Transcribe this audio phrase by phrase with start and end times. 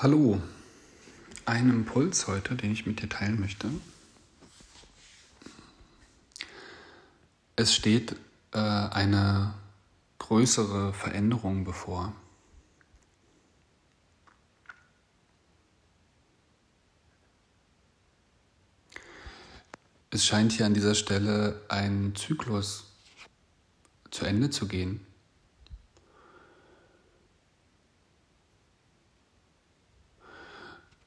[0.00, 0.40] Hallo,
[1.44, 3.68] ein Impuls heute, den ich mit dir teilen möchte.
[7.56, 8.14] Es steht
[8.52, 9.54] äh, eine
[10.20, 12.14] größere Veränderung bevor.
[20.10, 22.84] Es scheint hier an dieser Stelle ein Zyklus
[24.12, 25.07] zu Ende zu gehen.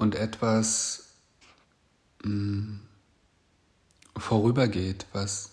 [0.01, 1.13] Und etwas
[2.23, 2.79] mh, mm,
[4.17, 5.51] vorübergeht, was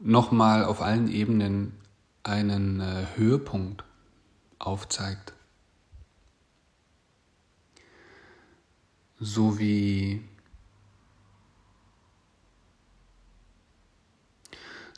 [0.00, 1.78] nochmal auf allen Ebenen
[2.24, 3.84] einen äh, Höhepunkt
[4.58, 5.32] aufzeigt.
[9.20, 10.24] So wie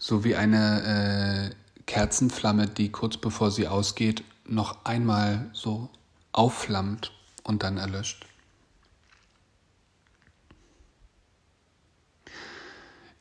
[0.00, 5.90] so wie eine äh, Kerzenflamme, die kurz bevor sie ausgeht, noch einmal so
[6.32, 7.12] aufflammt
[7.44, 8.26] und dann erlöscht.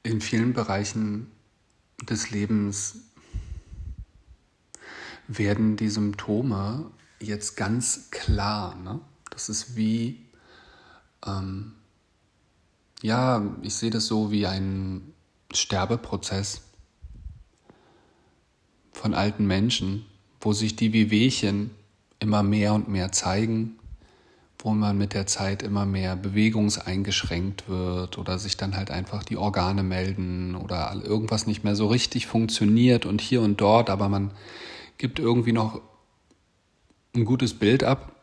[0.02, 1.32] In vielen Bereichen
[2.02, 2.96] des Lebens
[5.28, 8.76] werden die Symptome jetzt ganz klar.
[8.76, 9.00] Ne?
[9.30, 10.26] Das ist wie,
[11.26, 11.74] ähm,
[13.02, 15.14] ja, ich sehe das so wie ein
[15.54, 16.62] Sterbeprozess
[18.92, 20.06] von alten Menschen,
[20.42, 21.72] wo sich die Wehwehchen
[22.20, 23.80] immer mehr und mehr zeigen
[24.64, 29.36] wo man mit der Zeit immer mehr bewegungseingeschränkt wird oder sich dann halt einfach die
[29.36, 34.32] Organe melden oder irgendwas nicht mehr so richtig funktioniert und hier und dort, aber man
[34.98, 35.82] gibt irgendwie noch
[37.14, 38.16] ein gutes Bild ab,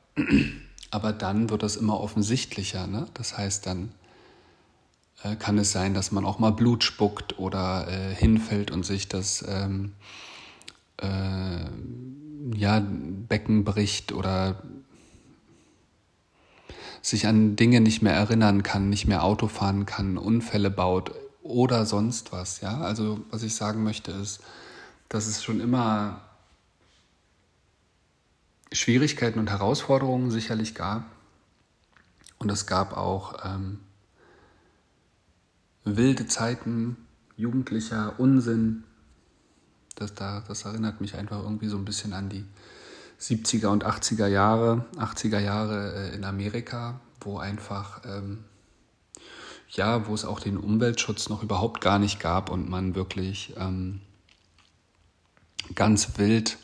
[0.91, 2.87] aber dann wird das immer offensichtlicher.
[2.87, 3.07] Ne?
[3.13, 3.93] Das heißt, dann
[5.23, 9.09] äh, kann es sein, dass man auch mal Blut spuckt oder äh, hinfällt und sich
[9.09, 9.93] das ähm,
[10.97, 12.83] äh, ja,
[13.29, 14.63] Becken bricht oder
[17.03, 21.13] sich an Dinge nicht mehr erinnern kann, nicht mehr Auto fahren kann, Unfälle baut
[21.43, 22.61] oder sonst was.
[22.61, 24.41] Ja, also was ich sagen möchte ist,
[25.09, 26.21] dass es schon immer
[28.73, 31.05] Schwierigkeiten und Herausforderungen sicherlich gab.
[32.39, 33.81] Und es gab auch ähm,
[35.85, 36.97] wilde Zeiten,
[37.37, 38.85] jugendlicher Unsinn.
[39.97, 42.45] Das, da, das erinnert mich einfach irgendwie so ein bisschen an die
[43.21, 48.45] 70er und 80er Jahre, 80er Jahre äh, in Amerika, wo einfach, ähm,
[49.69, 54.01] ja, wo es auch den Umweltschutz noch überhaupt gar nicht gab und man wirklich ähm,
[55.75, 56.59] ganz wild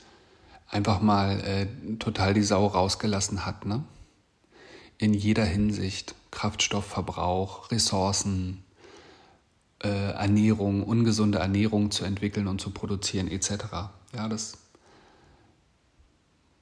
[0.69, 3.85] einfach mal äh, total die Sau rausgelassen hat, ne?
[4.99, 6.15] In jeder Hinsicht.
[6.31, 8.63] Kraftstoffverbrauch, Ressourcen,
[9.83, 13.51] äh, Ernährung, ungesunde Ernährung zu entwickeln und zu produzieren, etc.
[14.15, 14.59] Ja, das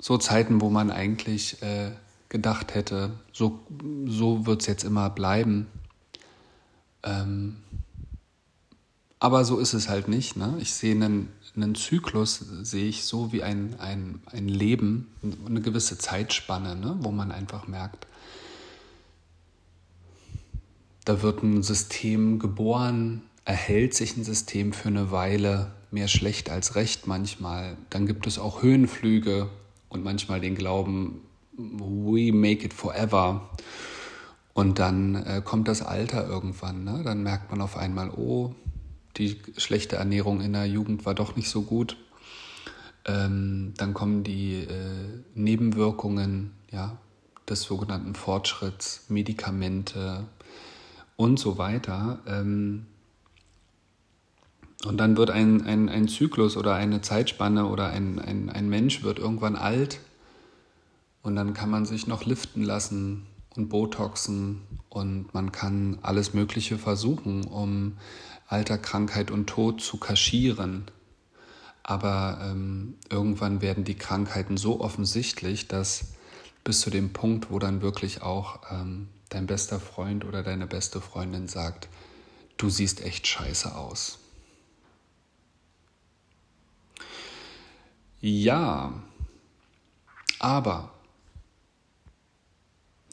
[0.04, 1.90] so Zeiten, wo man eigentlich äh,
[2.28, 3.60] gedacht hätte, so,
[4.04, 5.66] so wird es jetzt immer bleiben.
[7.02, 7.56] Ähm,
[9.18, 10.36] aber so ist es halt nicht.
[10.36, 10.58] Ne?
[10.60, 15.10] Ich sehe einen, einen Zyklus, sehe ich so wie ein, ein, ein Leben,
[15.46, 16.98] eine gewisse Zeitspanne, ne?
[17.00, 18.06] wo man einfach merkt,
[21.06, 26.74] da wird ein System geboren, erhält sich ein System für eine Weile, mehr schlecht als
[26.74, 27.78] recht manchmal.
[27.88, 29.48] Dann gibt es auch Höhenflüge,
[29.94, 31.22] und manchmal den Glauben,
[31.56, 33.48] we make it forever.
[34.52, 36.84] Und dann äh, kommt das Alter irgendwann.
[36.84, 37.02] Ne?
[37.04, 38.54] Dann merkt man auf einmal, oh,
[39.16, 41.96] die schlechte Ernährung in der Jugend war doch nicht so gut.
[43.06, 46.98] Ähm, dann kommen die äh, Nebenwirkungen ja,
[47.48, 50.26] des sogenannten Fortschritts, Medikamente
[51.16, 52.18] und so weiter.
[52.26, 52.86] Ähm,
[54.84, 59.02] und dann wird ein, ein, ein Zyklus oder eine Zeitspanne oder ein, ein, ein Mensch
[59.02, 60.00] wird irgendwann alt
[61.22, 66.78] und dann kann man sich noch liften lassen und Botoxen und man kann alles Mögliche
[66.78, 67.96] versuchen, um
[68.46, 70.84] Alter, Krankheit und Tod zu kaschieren.
[71.82, 76.14] Aber ähm, irgendwann werden die Krankheiten so offensichtlich, dass
[76.62, 81.00] bis zu dem Punkt, wo dann wirklich auch ähm, dein bester Freund oder deine beste
[81.00, 81.88] Freundin sagt,
[82.56, 84.18] du siehst echt scheiße aus.
[88.26, 88.90] Ja,
[90.38, 90.90] aber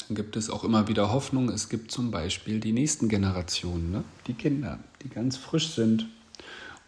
[0.08, 1.50] dann gibt es auch immer wieder Hoffnung.
[1.50, 4.04] Es gibt zum Beispiel die nächsten Generationen, ne?
[4.28, 6.08] die Kinder, die ganz frisch sind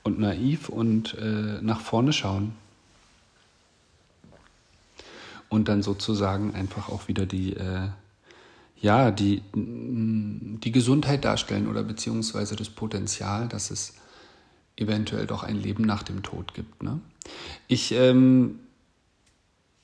[0.03, 2.55] und naiv und äh, nach vorne schauen.
[5.49, 7.89] Und dann sozusagen einfach auch wieder die, äh,
[8.79, 13.95] ja, die, die Gesundheit darstellen oder beziehungsweise das Potenzial, dass es
[14.77, 16.83] eventuell doch ein Leben nach dem Tod gibt.
[16.83, 17.01] Ne?
[17.67, 18.59] Ich ähm,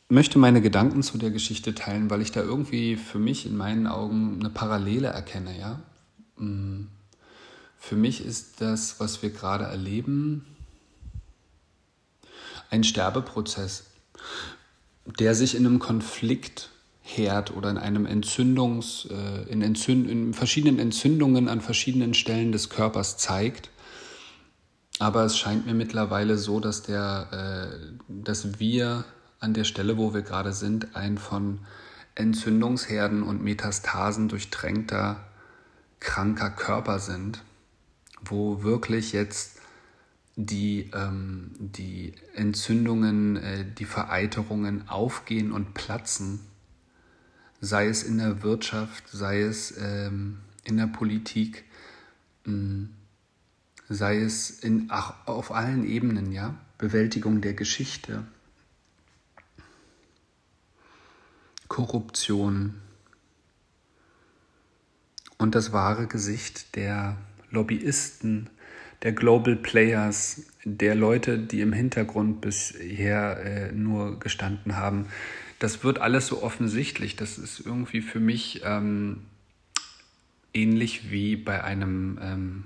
[0.10, 3.88] möchte meine Gedanken zu der Geschichte teilen, weil ich da irgendwie für mich in meinen
[3.88, 5.80] Augen eine Parallele erkenne, ja.
[6.38, 6.88] Mm.
[7.82, 10.46] Für mich ist das, was wir gerade erleben,
[12.70, 13.86] ein Sterbeprozess,
[15.06, 21.48] der sich in einem Konfliktherd oder in einem Entzündungs, äh, in, Entzünd in verschiedenen Entzündungen
[21.48, 23.70] an verschiedenen Stellen des Körpers zeigt.
[25.00, 29.06] Aber es scheint mir mittlerweile so, dass, der, äh, dass wir
[29.40, 31.60] an der Stelle, wo wir gerade sind, ein von
[32.16, 35.24] Entzündungsherden und Metastasen durchtränkter,
[36.02, 37.42] kranker Körper sind,
[38.22, 39.62] wo wirklich jetzt
[40.36, 46.42] die, ähm, die Entzündungen, äh, die Vereiterungen aufgehen und platzen,
[47.62, 51.64] sei es in der Wirtschaft, sei es ähm, in der Politik,
[52.44, 52.90] mh, mm,
[53.90, 58.24] sei es in, ach, auf allen Ebenen, ja, Bewältigung der Geschichte,
[61.68, 62.76] Korruption
[65.38, 67.18] und das wahre Gesicht der
[67.52, 68.50] Lobbyisten,
[69.02, 75.08] der Global Players, der Leute, die im Hintergrund bisher äh, nur gestanden haben.
[75.58, 77.16] Das wird alles so offensichtlich.
[77.16, 79.24] Das ist irgendwie für mich ähm,
[80.54, 82.64] ähnlich wie bei einem ähm,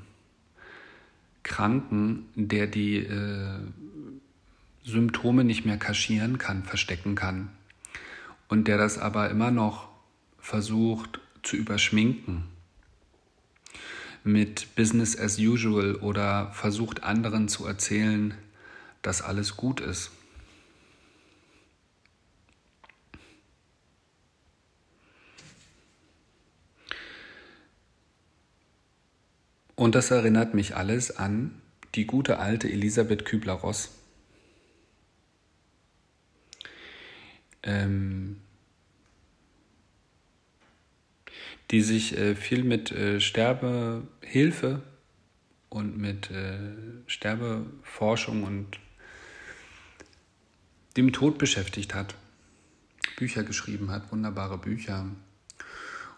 [1.44, 3.60] Kranken, der die äh,
[4.84, 7.50] Symptome nicht mehr kaschieren kann, verstecken kann
[8.48, 9.90] und der das aber immer noch
[10.40, 12.46] versucht zu überschminken
[14.24, 18.34] mit Business as usual oder versucht anderen zu erzählen,
[19.02, 20.12] dass alles gut ist.
[29.76, 31.62] Und das erinnert mich alles an
[31.96, 33.90] die gute alte Elisabeth Kübler-Ross.
[37.64, 38.38] Ähm,
[41.72, 44.84] die sich äh, viel mit äh, Sterbehilfe
[45.70, 46.60] und mit äh,
[47.08, 48.80] Sterbeforschung und
[50.98, 52.16] dem Tod beschäftigt hat.
[53.18, 55.08] Bücher geschrieben hat, wunderbare Bücher.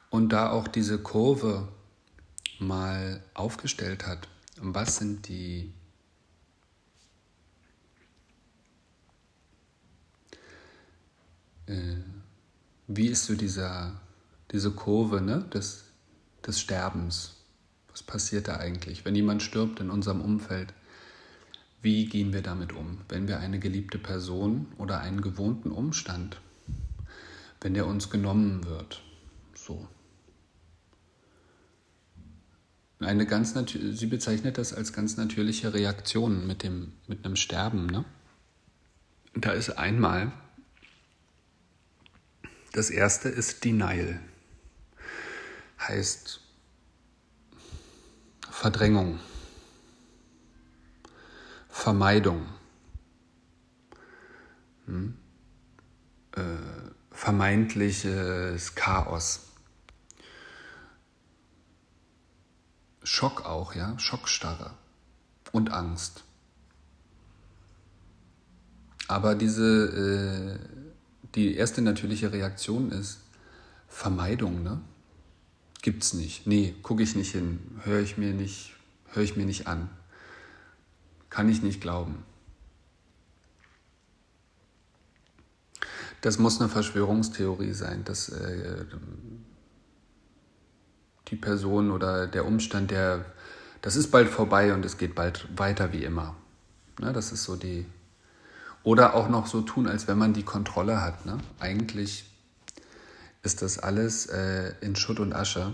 [0.10, 1.70] Und da auch diese Kurve
[2.60, 4.28] mal aufgestellt hat.
[4.58, 5.74] Was sind die
[11.68, 11.98] äh,
[12.88, 14.00] wie ist so dieser
[14.52, 15.86] diese Kurve ne, des,
[16.46, 17.36] des Sterbens.
[17.92, 20.74] Was passiert da eigentlich, wenn jemand stirbt in unserem Umfeld?
[21.82, 26.42] Wie gehen wir damit um, wenn wir eine geliebte Person oder einen gewohnten Umstand,
[27.62, 29.02] wenn der uns genommen wird?
[29.54, 29.88] So.
[33.00, 37.88] Eine ganz sie bezeichnet das als ganz natürliche Reaktion mit, dem, mit einem Sterben.
[37.88, 38.06] Ne?
[39.34, 40.32] Da ist einmal,
[42.72, 44.20] das erste ist Denial
[45.80, 46.42] heißt
[48.50, 49.20] Verdrängung,
[51.70, 52.46] Vermeidung,
[54.86, 55.18] hm?
[56.36, 56.42] äh,
[57.12, 59.52] vermeintliches Chaos.
[63.06, 64.72] Schock auch, ja, Schockstarre
[65.52, 66.24] und Angst.
[69.08, 70.60] Aber diese, äh,
[71.36, 73.20] die erste natürliche Reaktion ist
[73.88, 74.82] Vermeidung, ne?
[75.84, 76.48] Gibt's nicht.
[76.48, 78.74] Nee, gucke ich nicht hin, höre ich mir nicht,
[79.14, 79.88] höre ich mir nicht an.
[81.30, 82.24] Kann ich nicht glauben.
[86.22, 88.86] Das muss eine Verschwörungstheorie sein, dass äh,
[91.28, 93.26] die Person oder der Umstand, der
[93.86, 96.36] das ist bald vorbei und es geht bald weiter wie immer.
[97.00, 97.86] Ne, das ist so die.
[98.82, 101.28] Oder auch noch so tun, als wenn man die Kontrolle hat.
[101.28, 101.38] Ne?
[101.60, 102.26] Eigentlich
[103.44, 105.74] ist das alles äh, in Schutt und Asche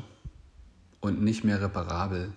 [1.00, 2.34] und nicht mehr reparabel.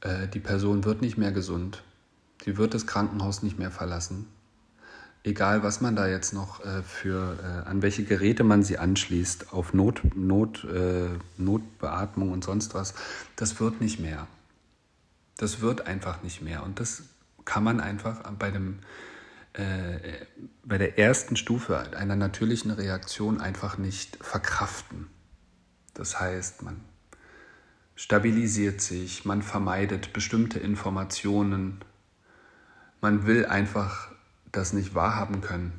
[0.00, 1.82] Äh, die Person wird nicht mehr gesund.
[2.44, 4.28] Sie wird das Krankenhaus nicht mehr verlassen.
[5.26, 9.54] Egal, was man da jetzt noch äh, für, äh, an welche Geräte man sie anschließt,
[9.54, 12.94] auf Not, Not, äh, Notbeatmung und sonst was,
[13.34, 14.26] das wird nicht mehr.
[15.38, 16.62] Das wird einfach nicht mehr.
[16.62, 17.04] Und das
[17.46, 18.80] kann man einfach bei dem
[19.54, 20.26] äh,
[20.64, 25.06] bei der ersten Stufe einer natürlichen Reaktion einfach nicht verkraften.
[25.94, 26.80] Das heißt, man
[27.94, 31.80] stabilisiert sich, man vermeidet bestimmte Informationen,
[33.00, 34.13] man will einfach
[34.56, 35.72] das nicht wahrhaben können.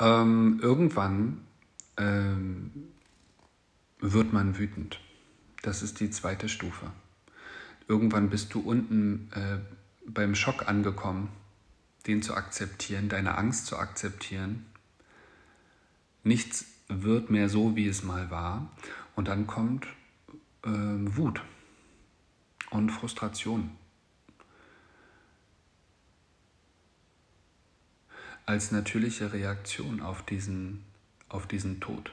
[0.00, 1.40] Ähm, irgendwann
[1.96, 2.70] ähm,
[3.98, 5.00] wird man wütend.
[5.62, 6.92] Das ist die zweite Stufe
[7.88, 9.58] irgendwann bist du unten äh,
[10.06, 11.30] beim Schock angekommen,
[12.06, 14.66] den zu akzeptieren, deine Angst zu akzeptieren.
[16.22, 18.70] Nichts wird mehr so, wie es mal war.
[19.16, 19.86] Und dann kommt
[20.64, 21.42] äh, Wut
[22.70, 23.70] und Frustration.
[28.46, 30.84] Als natürliche Reaktion auf diesen,
[31.28, 32.12] auf diesen Tod.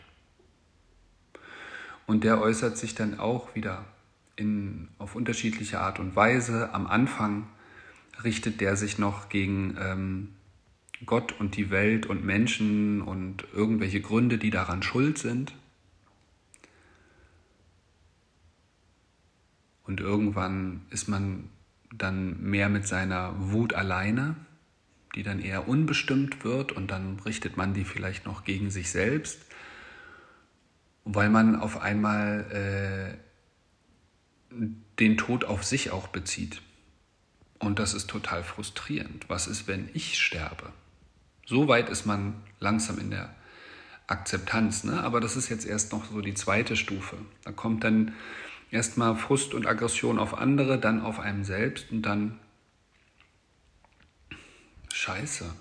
[2.08, 3.86] Und der äußert sich dann auch wieder
[4.36, 6.74] in, auf unterschiedliche Art und Weise.
[6.74, 7.48] Am Anfang
[8.24, 10.30] richtet der sich noch gegen ähm,
[11.06, 15.54] Gott und die Welt und Menschen und irgendwelche Gründe, die daran schuld sind.
[19.86, 21.50] Und irgendwann ist man
[21.94, 24.36] dann mehr mit seiner Wut alleine,
[25.16, 29.40] die dann eher unbestimmt wird und dann richtet man die vielleicht noch gegen sich selbst,
[31.06, 33.18] weil man auf einmal
[34.52, 34.56] äh,
[35.00, 36.62] den Tod auf sich auch bezieht.
[37.60, 39.30] Und das ist total frustrierend.
[39.30, 40.74] Was ist, wenn ich sterbe?
[41.46, 43.34] So weit ist man langsam in der
[44.08, 45.02] Akzeptanz, ne?
[45.02, 47.18] aber das ist jetzt erst noch so die zweite Stufe.
[47.44, 48.14] Da kommt dann
[48.72, 52.40] erstmal Frust und Aggression auf andere, dann auf einem selbst und dann
[54.94, 55.54] Scheiße.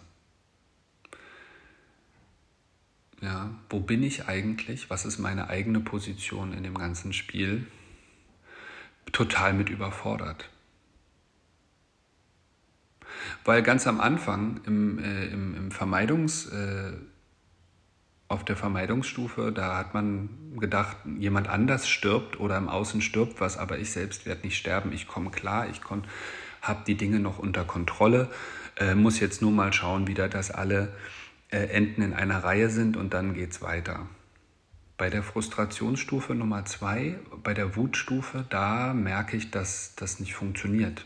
[3.20, 4.90] Ja, wo bin ich eigentlich?
[4.90, 7.66] Was ist meine eigene Position in dem ganzen Spiel?
[9.12, 10.50] Total mit überfordert.
[13.44, 16.92] Weil ganz am Anfang im, äh, im, im Vermeidungs, äh,
[18.34, 23.56] auf der Vermeidungsstufe, da hat man gedacht, jemand anders stirbt oder im Außen stirbt was,
[23.56, 24.92] aber ich selbst werde nicht sterben.
[24.92, 25.80] Ich komme klar, ich
[26.60, 28.28] habe die Dinge noch unter Kontrolle,
[28.76, 30.92] äh, muss jetzt nur mal schauen wieder, dass alle
[31.50, 34.06] äh, Enden in einer Reihe sind und dann geht es weiter.
[34.96, 41.04] Bei der Frustrationsstufe Nummer zwei, bei der Wutstufe, da merke ich, dass das nicht funktioniert.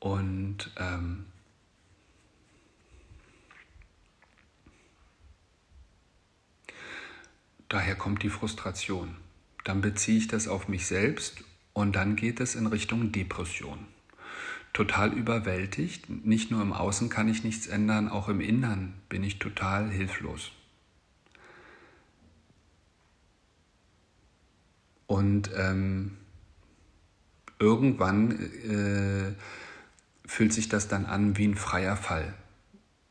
[0.00, 1.26] Und ähm,
[7.68, 9.16] daher kommt die Frustration.
[9.64, 13.86] Dann beziehe ich das auf mich selbst und dann geht es in Richtung Depression.
[14.72, 19.38] Total überwältigt, nicht nur im Außen kann ich nichts ändern, auch im Innern bin ich
[19.38, 20.50] total hilflos.
[25.06, 26.16] Und ähm,
[27.58, 29.34] irgendwann äh,
[30.26, 32.34] fühlt sich das dann an wie ein freier Fall.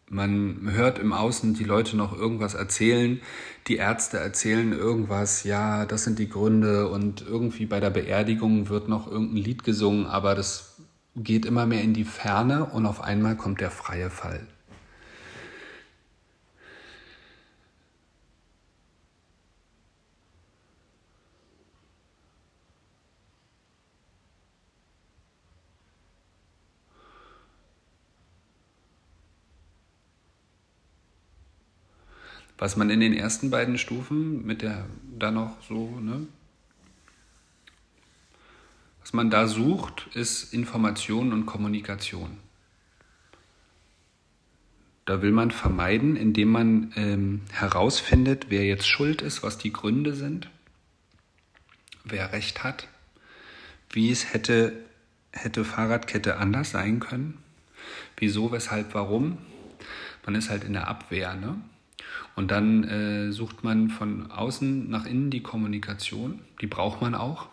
[0.09, 3.21] Man hört im Außen die Leute noch irgendwas erzählen,
[3.67, 8.89] die Ärzte erzählen irgendwas, ja, das sind die Gründe und irgendwie bei der Beerdigung wird
[8.89, 10.77] noch irgendein Lied gesungen, aber das
[11.15, 14.45] geht immer mehr in die Ferne und auf einmal kommt der freie Fall.
[32.63, 34.85] Was man in den ersten beiden Stufen mit der
[35.19, 36.27] da noch so, ne?
[39.01, 42.37] Was man da sucht, ist Information und Kommunikation.
[45.03, 50.13] Da will man vermeiden, indem man ähm, herausfindet, wer jetzt schuld ist, was die Gründe
[50.13, 50.49] sind,
[52.05, 52.87] wer recht hat,
[53.89, 54.71] wie es hätte,
[55.33, 57.39] hätte Fahrradkette anders sein können,
[58.15, 59.39] wieso, weshalb, warum.
[60.25, 61.59] Man ist halt in der Abwehr, ne?
[62.35, 67.47] Und dann äh, sucht man von außen nach innen die Kommunikation, die braucht man auch.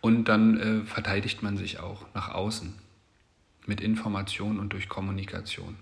[0.00, 2.74] Und dann äh, verteidigt man sich auch nach außen
[3.66, 5.76] mit Information und durch Kommunikation.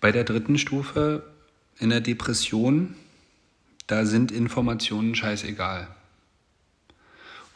[0.00, 1.22] Bei der dritten Stufe
[1.78, 2.94] in der Depression,
[3.86, 5.88] da sind Informationen scheißegal.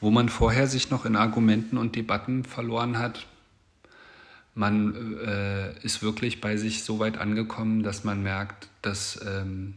[0.01, 3.27] Wo man vorher sich noch in Argumenten und Debatten verloren hat,
[4.55, 9.75] man äh, ist wirklich bei sich so weit angekommen, dass man merkt, dass ähm,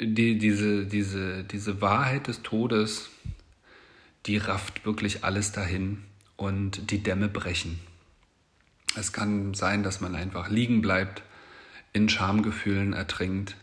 [0.00, 3.10] die, diese, diese, diese Wahrheit des Todes,
[4.26, 6.04] die rafft wirklich alles dahin
[6.36, 7.78] und die Dämme brechen.
[8.96, 11.22] Es kann sein, dass man einfach liegen bleibt,
[11.92, 13.56] in Schamgefühlen ertrinkt,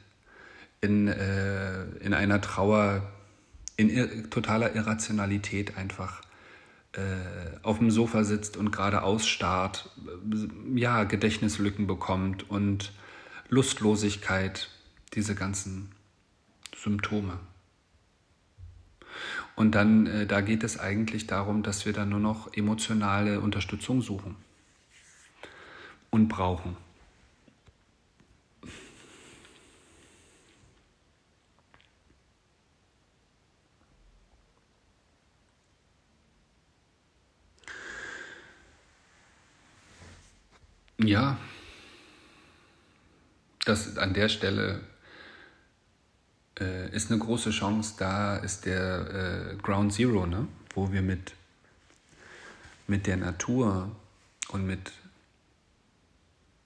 [0.81, 3.11] in, äh, in einer Trauer,
[3.77, 6.21] in totaler Irrationalität einfach
[7.61, 12.91] auf dem Sofa sitzt und gerade ausstarrt, äh, ja, Gedächtnislücken bekommt und
[13.49, 14.69] Lustlosigkeit,
[15.13, 15.91] diese ganzen
[16.75, 17.39] Symptome.
[19.55, 24.01] Und dann, äh, da geht es eigentlich darum, dass wir dann nur noch emotionale Unterstützung
[24.01, 24.35] suchen
[26.09, 26.77] und brauchen.
[40.97, 41.37] Ja,
[43.65, 44.81] das an der Stelle
[46.59, 47.95] äh, ist eine große Chance.
[47.97, 50.47] Da ist der äh, Ground Zero, ne?
[50.73, 51.33] wo wir mit,
[52.87, 53.95] mit der Natur
[54.49, 54.91] und mit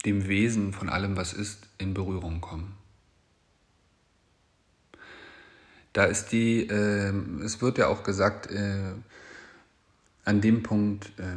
[0.04, 2.76] dem Wesen von allem, was ist, in Berührung kommen.
[5.92, 8.92] Da ist die, äh, es wird ja auch gesagt, äh,
[10.24, 11.36] an dem Punkt, äh,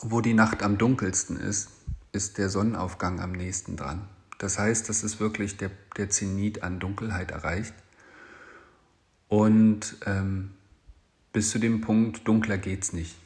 [0.00, 1.70] wo die Nacht am dunkelsten ist,
[2.12, 4.08] ist der Sonnenaufgang am nächsten dran.
[4.38, 7.74] Das heißt, das ist wirklich der, der Zenit an Dunkelheit erreicht.
[9.28, 10.52] Und ähm,
[11.32, 13.16] bis zu dem Punkt, dunkler geht's nicht.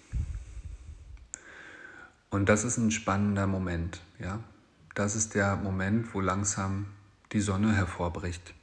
[2.30, 4.00] Und das ist ein spannender Moment.
[4.18, 4.40] Ja?
[4.94, 6.86] Das ist der Moment, wo langsam
[7.32, 8.54] die Sonne hervorbricht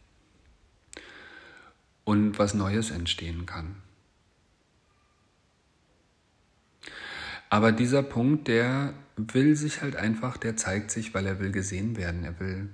[2.04, 3.75] und was Neues entstehen kann.
[7.50, 11.98] Aber dieser Punkt, der will sich halt einfach, der zeigt sich, weil er will gesehen
[11.98, 12.70] werden, er will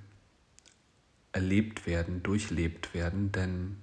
[1.32, 3.76] erlebt werden, durchlebt werden, denn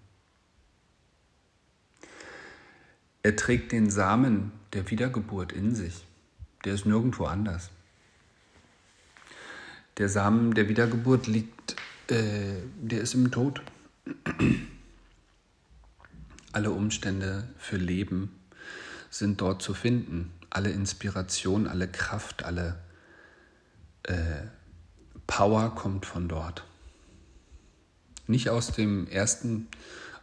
[3.24, 6.06] er trägt den Samen der Wiedergeburt in sich.
[6.64, 7.70] Der ist nirgendwo anders.
[9.98, 11.76] Der Samen der Wiedergeburt liegt,
[12.08, 13.62] äh, der ist im Tod.
[16.52, 18.32] Alle Umstände für Leben
[19.10, 22.78] sind dort zu finden alle Inspiration, alle Kraft, alle
[24.04, 24.14] äh,
[25.26, 26.64] Power kommt von dort.
[28.28, 29.68] Nicht aus dem ersten,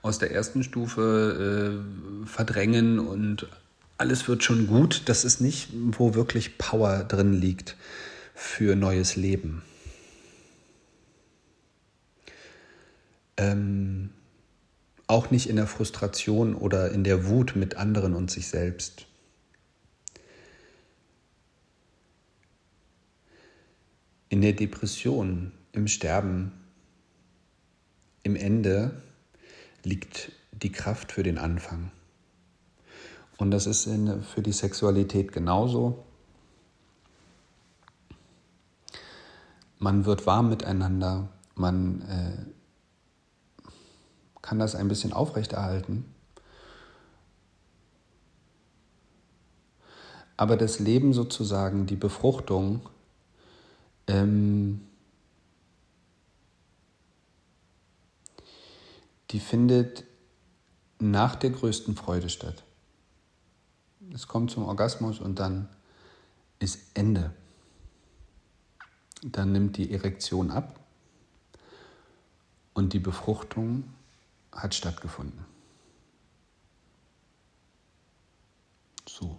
[0.02, 3.48] aus der ersten Stufe äh, verdrängen und
[3.98, 5.02] alles wird schon gut.
[5.06, 7.76] Das ist nicht, wo wirklich Power drin liegt
[8.34, 9.62] für neues Leben.
[13.36, 14.10] Ähm,
[15.08, 19.06] auch nicht in der Frustration oder in der Wut mit anderen und sich selbst.
[24.30, 26.52] In der Depression, im Sterben,
[28.22, 29.02] im Ende
[29.82, 31.90] liegt die Kraft für den Anfang.
[33.38, 36.04] Und das ist in, für die Sexualität genauso.
[39.78, 43.70] Man wird warm miteinander, man äh,
[44.42, 46.04] kann das ein bisschen aufrechterhalten.
[50.36, 52.88] Aber das Leben sozusagen, die Befruchtung,
[54.10, 54.80] ähm,
[59.30, 60.04] die findet
[60.98, 62.64] nach der größten Freude statt.
[64.12, 65.68] Es kommt zum Orgasmus und dann
[66.58, 67.32] ist Ende.
[69.22, 70.80] Dann nimmt die Erektion ab
[72.74, 73.84] und die Befruchtung
[74.52, 75.44] hat stattgefunden.
[79.08, 79.38] So.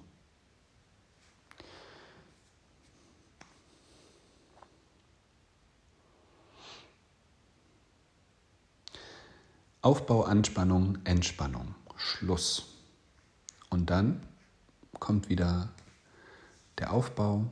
[9.84, 12.67] Aufbau, Anspannung, Entspannung, Schluss.
[13.70, 14.22] Und dann
[15.00, 15.70] kommt wieder
[16.78, 17.46] der Aufbau.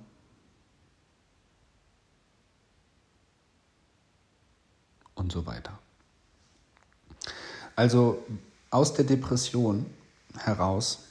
[5.16, 5.78] Und so weiter.
[7.76, 8.24] Also
[8.70, 9.86] aus der Depression
[10.38, 11.06] heraus,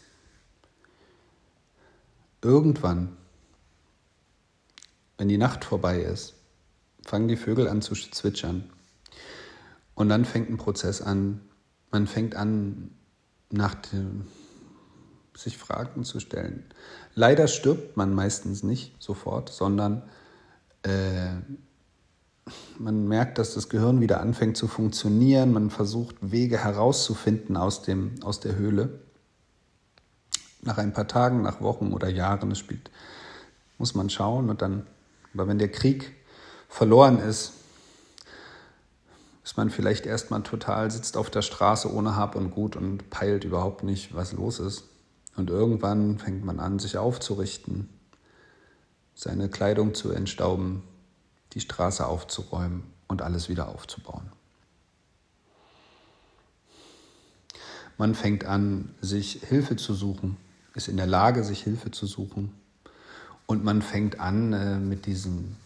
[2.42, 3.16] irgendwann,
[5.18, 6.34] wenn die Nacht vorbei ist,
[7.04, 8.70] fangen die Vögel an zu zwitschern
[9.98, 11.40] und dann fängt ein Prozess an.
[11.90, 12.92] Man fängt an,
[13.50, 14.28] nach dem,
[15.36, 16.62] sich Fragen zu stellen.
[17.16, 20.02] Leider stirbt man meistens nicht sofort, sondern
[20.84, 21.32] äh,
[22.78, 25.52] man merkt, dass das Gehirn wieder anfängt zu funktionieren.
[25.52, 29.00] Man versucht Wege herauszufinden aus, dem, aus der Höhle.
[30.62, 32.92] Nach ein paar Tagen, nach Wochen oder Jahren, das spielt,
[33.78, 34.48] muss man schauen.
[34.48, 34.86] Und dann,
[35.34, 36.14] aber wenn der Krieg
[36.68, 37.54] verloren ist,
[39.48, 43.44] ist man vielleicht erstmal total, sitzt auf der Straße ohne Hab und Gut und peilt
[43.44, 44.84] überhaupt nicht, was los ist.
[45.36, 47.88] Und irgendwann fängt man an, sich aufzurichten,
[49.14, 50.82] seine Kleidung zu entstauben,
[51.54, 54.30] die Straße aufzuräumen und alles wieder aufzubauen.
[57.96, 60.36] Man fängt an, sich Hilfe zu suchen,
[60.74, 62.52] ist in der Lage, sich Hilfe zu suchen.
[63.46, 65.56] Und man fängt an, äh, mit diesem,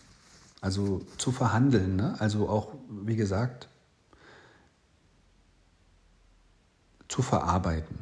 [0.61, 1.97] also zu verhandeln.
[1.97, 2.15] Ne?
[2.21, 3.67] Also auch, wie gesagt,
[7.13, 7.99] zu verarbeiten.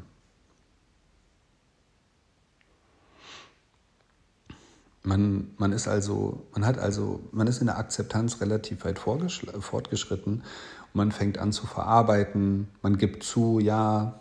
[5.02, 10.34] Man, man ist also, man hat also, man ist in der Akzeptanz relativ weit fortgeschritten
[10.34, 14.20] und man fängt an zu verarbeiten, man gibt zu, ja,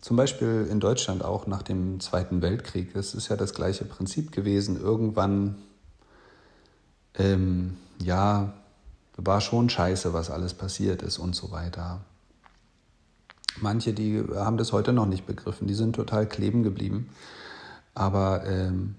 [0.00, 2.96] zum Beispiel in Deutschland auch nach dem Zweiten Weltkrieg.
[2.96, 4.80] Es ist ja das gleiche Prinzip gewesen.
[4.80, 5.56] Irgendwann,
[7.18, 8.54] ähm, ja,
[9.18, 12.00] war schon scheiße, was alles passiert ist und so weiter.
[13.60, 17.10] Manche, die haben das heute noch nicht begriffen, die sind total kleben geblieben.
[17.94, 18.94] Aber ähm,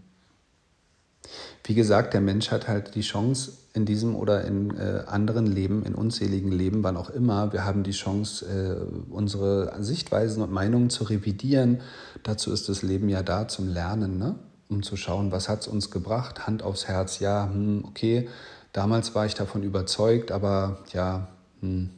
[1.63, 5.83] wie gesagt, der Mensch hat halt die Chance in diesem oder in äh, anderen Leben,
[5.83, 10.89] in unzähligen Leben, wann auch immer, wir haben die Chance, äh, unsere Sichtweisen und Meinungen
[10.89, 11.81] zu revidieren.
[12.23, 14.35] Dazu ist das Leben ja da zum Lernen, ne?
[14.69, 18.27] um zu schauen, was hat es uns gebracht, Hand aufs Herz, ja, hm, okay,
[18.73, 21.27] damals war ich davon überzeugt, aber ja,
[21.61, 21.89] hm,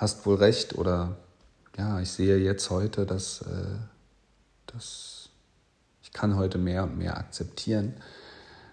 [0.00, 1.16] hast wohl recht oder
[1.76, 3.76] ja, ich sehe jetzt heute, dass, äh,
[4.66, 5.28] dass
[6.02, 7.94] ich kann heute mehr und mehr akzeptieren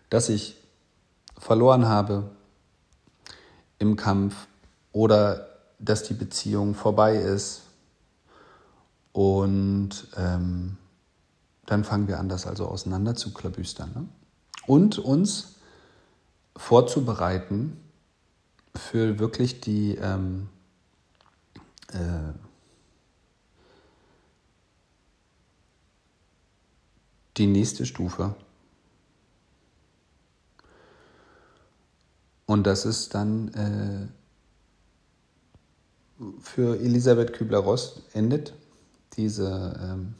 [0.09, 0.55] dass ich
[1.37, 2.29] verloren habe
[3.79, 4.47] im Kampf
[4.91, 5.47] oder
[5.79, 7.61] dass die Beziehung vorbei ist.
[9.11, 10.77] Und ähm,
[11.65, 13.91] dann fangen wir an, das also auseinander zu klabüstern.
[13.93, 14.07] Ne?
[14.65, 15.55] Und uns
[16.55, 17.79] vorzubereiten
[18.75, 20.49] für wirklich die, ähm,
[21.93, 22.33] äh,
[27.37, 28.35] die nächste Stufe.
[32.45, 34.07] Und das ist dann äh,
[36.39, 38.53] für Elisabeth Kübler-Ross endet
[39.17, 40.15] diese, ähm,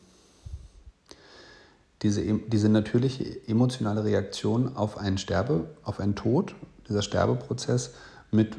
[2.02, 6.54] diese, diese natürliche emotionale Reaktion auf einen Sterbe, auf einen Tod,
[6.88, 7.92] dieser Sterbeprozess
[8.32, 8.58] mit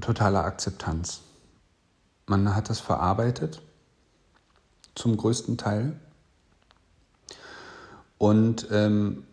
[0.00, 1.20] totaler Akzeptanz.
[2.26, 3.62] Man hat das verarbeitet,
[4.94, 5.98] zum größten Teil.
[8.18, 9.24] Und ähm,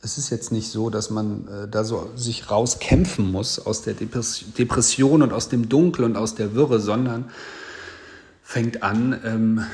[0.00, 3.94] es ist jetzt nicht so, dass man äh, da so sich rauskämpfen muss aus der
[3.94, 7.30] Depression und aus dem Dunkel und aus der Wirre, sondern
[8.42, 9.66] fängt an, ähm,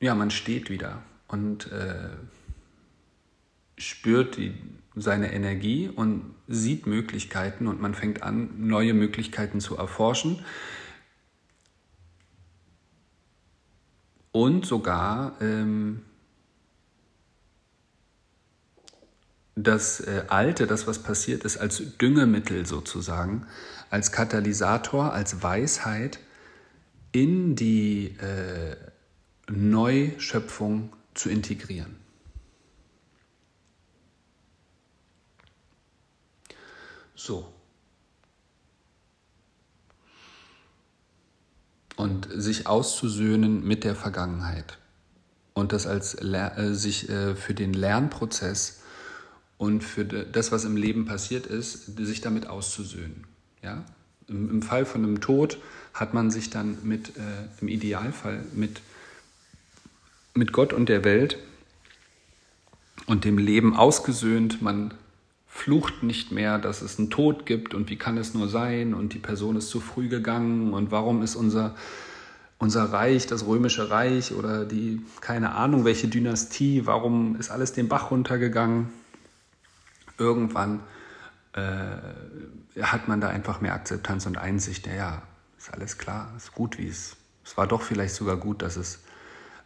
[0.00, 2.10] ja, man steht wieder und äh,
[3.76, 4.54] spürt die,
[4.94, 10.44] seine Energie und sieht Möglichkeiten und man fängt an, neue Möglichkeiten zu erforschen.
[14.36, 16.02] Und sogar ähm,
[19.54, 23.46] das äh, Alte, das was passiert ist, als Düngemittel sozusagen,
[23.88, 26.18] als Katalysator, als Weisheit
[27.12, 28.76] in die äh,
[29.48, 31.96] Neuschöpfung zu integrieren.
[37.14, 37.55] So.
[41.96, 44.78] Und sich auszusöhnen mit der Vergangenheit.
[45.54, 48.80] Und das als äh, sich äh, für den Lernprozess
[49.58, 53.24] und für das, was im Leben passiert ist, sich damit auszusöhnen.
[53.62, 53.84] Ja?
[54.28, 55.58] Im, Im, Fall von einem Tod
[55.94, 57.20] hat man sich dann mit, äh,
[57.60, 58.80] im Idealfall mit,
[60.34, 61.38] mit Gott und der Welt
[63.06, 64.60] und dem Leben ausgesöhnt.
[64.60, 64.92] Man
[65.56, 69.14] flucht nicht mehr, dass es einen Tod gibt und wie kann es nur sein und
[69.14, 71.74] die Person ist zu früh gegangen und warum ist unser,
[72.58, 77.88] unser Reich, das römische Reich oder die, keine Ahnung, welche Dynastie, warum ist alles den
[77.88, 78.88] Bach runtergegangen
[80.18, 80.80] irgendwann
[81.52, 84.86] äh, hat man da einfach mehr Akzeptanz und Einsicht.
[84.86, 85.22] Ja,
[85.58, 87.16] ist alles klar, ist gut, wie es.
[87.44, 89.00] Es war doch vielleicht sogar gut, dass es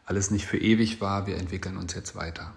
[0.04, 1.26] alles nicht für ewig war.
[1.26, 2.52] Wir entwickeln uns jetzt weiter.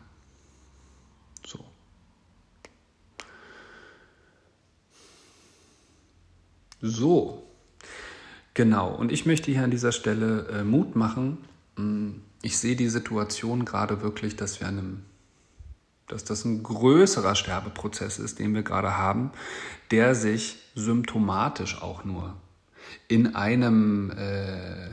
[6.86, 7.48] So,
[8.54, 8.94] genau.
[8.94, 11.38] Und ich möchte hier an dieser Stelle äh, Mut machen.
[11.78, 15.06] Hm, ich sehe die Situation gerade wirklich, dass wir einem
[16.08, 19.32] dass das ein größerer Sterbeprozess ist, den wir gerade haben,
[19.90, 22.36] der sich symptomatisch auch nur
[23.08, 24.90] in einem, äh,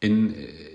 [0.00, 0.73] in, äh,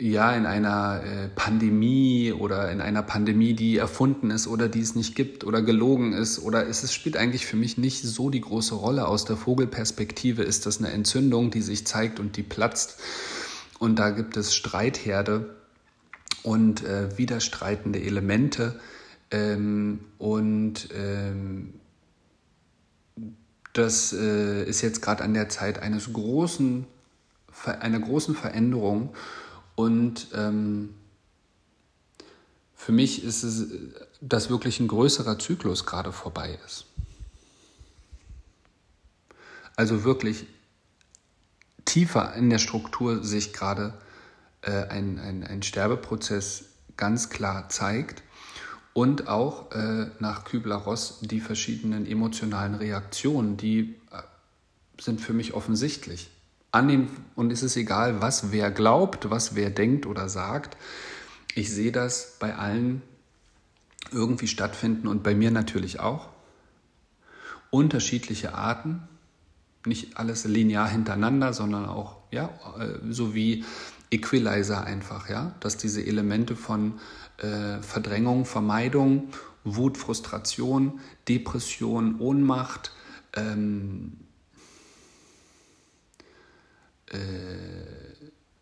[0.00, 4.94] ja, in einer äh, Pandemie oder in einer Pandemie, die erfunden ist oder die es
[4.94, 8.40] nicht gibt oder gelogen ist oder ist es spielt eigentlich für mich nicht so die
[8.40, 9.06] große Rolle.
[9.06, 12.98] Aus der Vogelperspektive ist das eine Entzündung, die sich zeigt und die platzt.
[13.78, 15.54] Und da gibt es Streitherde
[16.42, 18.80] und äh, widerstreitende Elemente.
[19.30, 21.74] Ähm, und ähm,
[23.74, 26.86] das äh, ist jetzt gerade an der Zeit eines großen,
[27.64, 29.10] einer großen Veränderung.
[29.80, 30.90] Und ähm,
[32.74, 33.66] für mich ist es,
[34.20, 36.84] dass wirklich ein größerer Zyklus gerade vorbei ist.
[39.76, 40.44] Also wirklich
[41.86, 43.94] tiefer in der Struktur sich gerade
[44.60, 46.64] äh, ein, ein, ein Sterbeprozess
[46.98, 48.22] ganz klar zeigt
[48.92, 54.20] und auch äh, nach Kübler-Ross die verschiedenen emotionalen Reaktionen, die äh,
[55.00, 56.28] sind für mich offensichtlich.
[56.72, 60.76] An und es ist egal, was wer glaubt, was wer denkt oder sagt.
[61.54, 63.02] Ich sehe das bei allen
[64.12, 66.28] irgendwie stattfinden und bei mir natürlich auch.
[67.70, 69.02] Unterschiedliche Arten,
[69.86, 73.64] nicht alles linear hintereinander, sondern auch, ja, äh, so wie
[74.10, 77.00] Equalizer einfach, ja, dass diese Elemente von
[77.38, 79.28] äh, Verdrängung, Vermeidung,
[79.64, 82.92] Wut, Frustration, Depression, Ohnmacht,
[83.34, 84.16] ähm,
[87.10, 87.18] äh,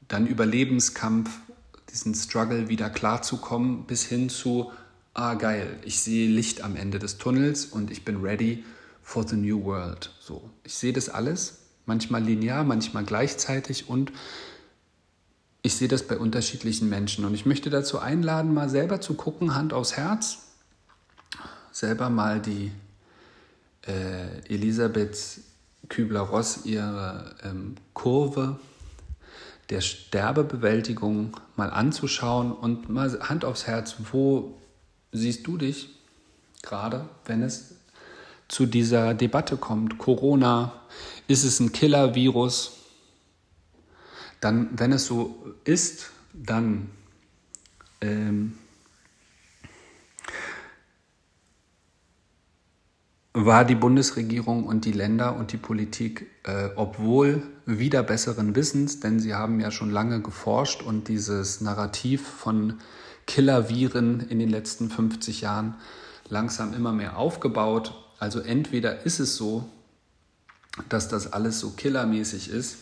[0.08, 1.30] dann Überlebenskampf,
[1.90, 4.72] diesen Struggle wieder klarzukommen, bis hin zu,
[5.14, 8.64] ah geil, ich sehe Licht am Ende des Tunnels und ich bin ready
[9.02, 10.12] for the new world.
[10.20, 14.12] So, ich sehe das alles, manchmal linear, manchmal gleichzeitig und
[15.62, 17.24] ich sehe das bei unterschiedlichen Menschen.
[17.24, 20.38] Und ich möchte dazu einladen, mal selber zu gucken, Hand aufs Herz,
[21.72, 22.70] selber mal die
[23.86, 25.40] äh, Elisabeth
[25.88, 28.58] Kübler-Ross ihre ähm, Kurve
[29.70, 34.58] der Sterbebewältigung mal anzuschauen und mal Hand aufs Herz, wo
[35.12, 35.90] siehst du dich
[36.62, 37.74] gerade, wenn es
[38.48, 39.98] zu dieser Debatte kommt?
[39.98, 40.72] Corona,
[41.26, 42.72] ist es ein Killer-Virus?
[44.40, 46.90] Dann, wenn es so ist, dann
[48.00, 48.58] ähm,
[53.44, 59.20] war die Bundesregierung und die Länder und die Politik, äh, obwohl wieder besseren Wissens, denn
[59.20, 62.74] sie haben ja schon lange geforscht und dieses Narrativ von
[63.26, 65.74] Killerviren in den letzten 50 Jahren
[66.28, 67.92] langsam immer mehr aufgebaut.
[68.18, 69.68] Also entweder ist es so,
[70.88, 72.78] dass das alles so killermäßig ist,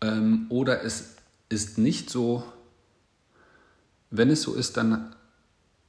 [0.00, 1.16] ähm, oder es
[1.48, 2.44] ist nicht so.
[4.10, 5.14] Wenn es so ist, dann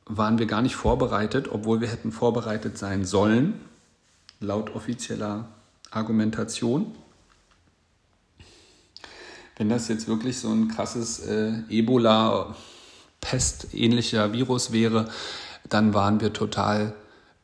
[0.06, 3.60] waren wir gar nicht vorbereitet, obwohl wir hätten vorbereitet sein sollen,
[4.40, 5.48] laut offizieller
[5.92, 6.96] Argumentation.
[9.58, 12.56] Wenn das jetzt wirklich so ein krasses äh, Ebola
[13.22, 15.10] pestähnlicher Virus wäre,
[15.70, 16.94] dann waren wir total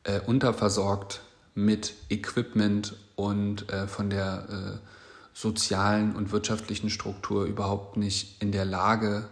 [0.04, 1.22] äh, unterversorgt
[1.54, 4.88] mit Equipment und äh, von der äh,
[5.34, 9.28] sozialen und wirtschaftlichen Struktur überhaupt nicht in der Lage,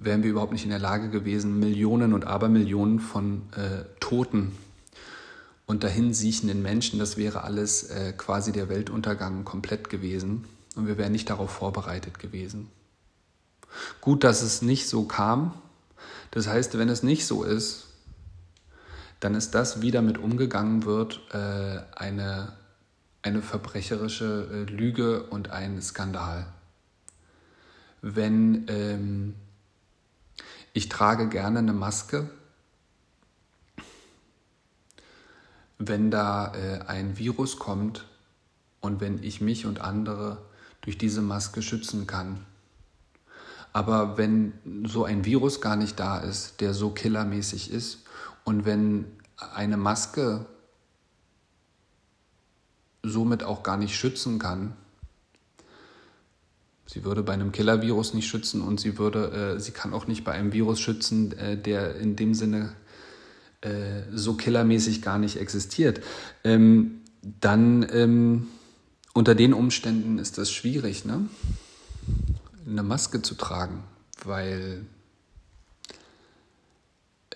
[0.00, 4.52] wären wir überhaupt nicht in der Lage gewesen, Millionen und Abermillionen von äh, Toten
[5.66, 10.44] und dahin siechenden Menschen, das wäre alles äh, quasi der Weltuntergang komplett gewesen
[10.76, 12.70] und wir wären nicht darauf vorbereitet gewesen.
[14.00, 15.52] Gut, dass es nicht so kam.
[16.30, 17.86] Das heißt, wenn es nicht so ist,
[19.20, 22.52] dann ist das, wie damit umgegangen wird, äh, eine
[23.22, 26.46] eine verbrecherische äh, Lüge und ein Skandal.
[28.00, 29.34] Wenn ähm,
[30.78, 32.30] ich trage gerne eine Maske,
[35.76, 38.06] wenn da äh, ein Virus kommt
[38.80, 40.38] und wenn ich mich und andere
[40.80, 42.46] durch diese Maske schützen kann.
[43.72, 44.52] Aber wenn
[44.84, 48.04] so ein Virus gar nicht da ist, der so killermäßig ist,
[48.44, 49.04] und wenn
[49.36, 50.46] eine Maske
[53.02, 54.76] somit auch gar nicht schützen kann.
[56.90, 60.24] Sie würde bei einem Killer-Virus nicht schützen und sie würde, äh, sie kann auch nicht
[60.24, 62.72] bei einem Virus schützen, äh, der in dem Sinne
[63.60, 66.00] äh, so killermäßig gar nicht existiert.
[66.44, 67.02] Ähm,
[67.40, 68.48] dann ähm,
[69.12, 71.28] unter den Umständen ist das schwierig, ne?
[72.66, 73.84] eine Maske zu tragen,
[74.24, 74.86] weil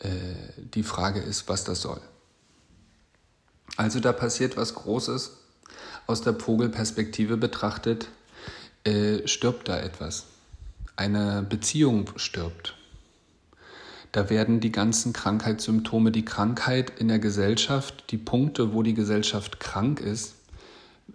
[0.01, 0.09] äh,
[0.75, 2.01] die Frage ist, was das soll.
[3.77, 5.33] Also da passiert was Großes
[6.07, 8.09] aus der Vogelperspektive betrachtet,
[8.85, 10.27] äh, stirbt da etwas.
[10.97, 12.77] Eine Beziehung stirbt.
[14.13, 19.59] Da werden die ganzen Krankheitssymptome, die Krankheit in der Gesellschaft, die Punkte, wo die Gesellschaft
[19.59, 20.35] krank ist,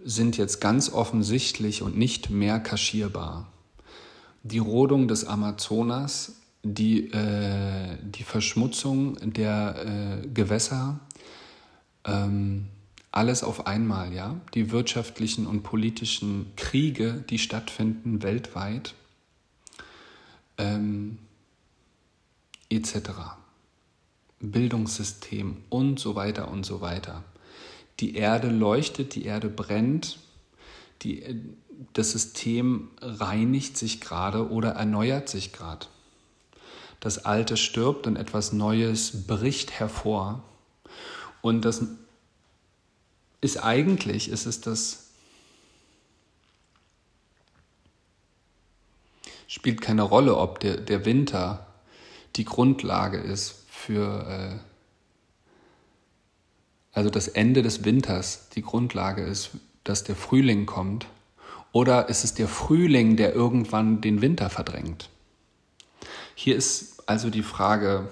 [0.04, 3.46] sind jetzt ganz offensichtlich und nicht mehr kaschierbar.
[4.42, 10.98] Die Rodung des Amazonas, die, äh, die Verschmutzung der äh, Gewässer,
[12.04, 12.66] ähm,
[13.10, 18.94] alles auf einmal, ja, die wirtschaftlichen und politischen Kriege, die stattfinden weltweit,
[20.58, 21.18] ähm,
[22.68, 23.10] etc.
[24.40, 27.24] Bildungssystem und so weiter und so weiter.
[28.00, 30.18] Die Erde leuchtet, die Erde brennt,
[31.02, 31.40] die,
[31.94, 35.86] das System reinigt sich gerade oder erneuert sich gerade.
[37.00, 40.42] Das Alte stirbt und etwas Neues bricht hervor.
[41.42, 41.82] Und das
[43.40, 45.10] ist eigentlich, ist es das,
[49.46, 51.66] spielt keine Rolle, ob der, der Winter
[52.36, 54.58] die Grundlage ist für, äh,
[56.92, 59.50] also das Ende des Winters die Grundlage ist,
[59.84, 61.06] dass der Frühling kommt
[61.72, 65.10] Oder ist es der Frühling, der irgendwann den Winter verdrängt?
[66.34, 68.08] Hier ist also die Frage,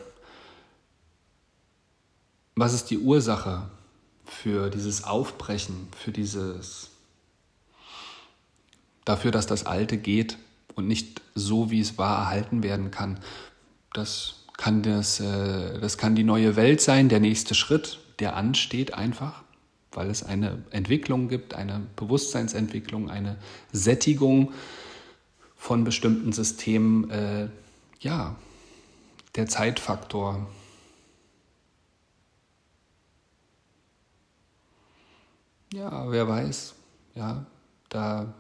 [2.55, 3.69] was ist die Ursache
[4.27, 6.91] für dieses Aufbrechen, für dieses,
[9.05, 10.37] dafür, dass das Alte geht
[10.75, 13.19] und nicht so, wie es war, erhalten werden kann.
[13.95, 18.95] Das kann, das, äh, das kann die neue Welt sein, der nächste Schritt, der ansteht
[18.95, 19.43] einfach,
[19.93, 23.37] weil es eine Entwicklung gibt, eine Bewusstseinsentwicklung, eine
[23.73, 24.53] Sättigung
[25.57, 27.11] von bestimmten Systemen.
[27.11, 27.49] Äh,
[28.01, 28.37] ja,
[29.37, 30.47] der Zeitfaktor,
[35.77, 36.75] Ja, wer weiß.
[37.17, 37.45] Ja,
[37.91, 38.33] da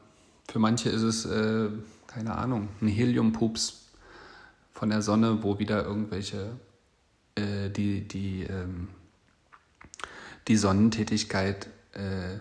[0.49, 1.69] für manche ist es, äh,
[2.07, 3.91] keine Ahnung, ein Heliumpups
[4.73, 6.57] von der Sonne, wo wieder irgendwelche,
[7.35, 8.89] äh, die, die, ähm,
[10.49, 12.39] die Sonnentätigkeit, äh,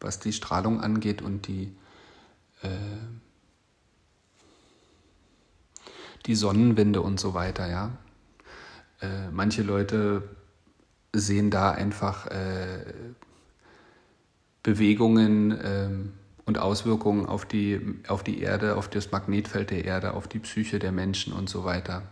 [0.00, 1.76] was die Strahlung angeht und die,
[2.62, 2.68] äh,
[6.24, 7.90] die Sonnenwinde und so weiter, ja.
[9.02, 10.22] Äh, manche Leute
[11.12, 12.82] sehen da einfach äh,
[14.62, 16.12] Bewegungen ähm,
[16.44, 20.78] und Auswirkungen auf die, auf die Erde, auf das Magnetfeld der Erde, auf die Psyche
[20.78, 22.02] der Menschen und so weiter.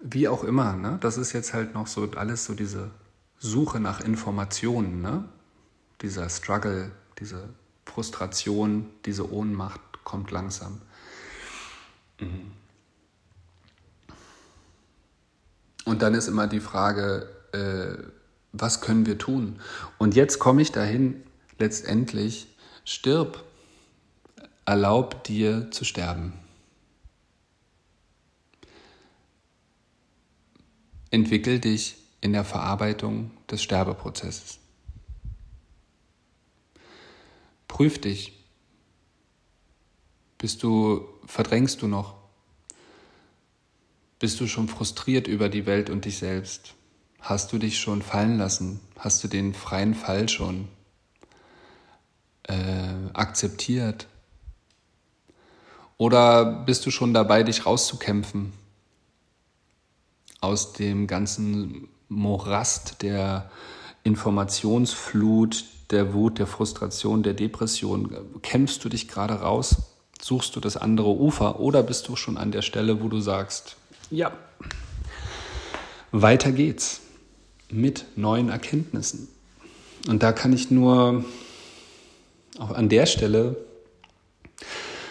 [0.00, 0.98] Wie auch immer, ne?
[1.00, 2.90] das ist jetzt halt noch so alles so diese
[3.38, 5.24] Suche nach Informationen, ne?
[6.00, 7.48] dieser Struggle, diese
[7.86, 10.80] Frustration, diese Ohnmacht kommt langsam.
[12.20, 12.52] Mhm.
[15.84, 18.21] Und dann ist immer die Frage, äh,
[18.52, 19.60] was können wir tun?
[19.98, 21.22] Und jetzt komme ich dahin,
[21.58, 22.46] letztendlich,
[22.84, 23.44] stirb,
[24.64, 26.34] erlaub dir zu sterben.
[31.10, 34.58] Entwickel dich in der Verarbeitung des Sterbeprozesses.
[37.68, 38.38] Prüf dich.
[40.38, 42.16] Bist du, verdrängst du noch?
[44.18, 46.74] Bist du schon frustriert über die Welt und dich selbst?
[47.22, 48.80] Hast du dich schon fallen lassen?
[48.98, 50.66] Hast du den freien Fall schon
[52.48, 52.54] äh,
[53.12, 54.08] akzeptiert?
[55.98, 58.52] Oder bist du schon dabei, dich rauszukämpfen
[60.40, 63.48] aus dem ganzen Morast der
[64.02, 68.16] Informationsflut, der Wut, der Frustration, der Depression?
[68.42, 69.76] Kämpfst du dich gerade raus?
[70.20, 71.60] Suchst du das andere Ufer?
[71.60, 73.76] Oder bist du schon an der Stelle, wo du sagst,
[74.10, 74.32] ja,
[76.10, 77.01] weiter geht's
[77.72, 79.28] mit neuen Erkenntnissen.
[80.08, 81.24] Und da kann ich nur
[82.58, 83.56] auch an der Stelle,